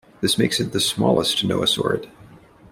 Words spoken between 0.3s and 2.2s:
makes it the smallest noasaurid.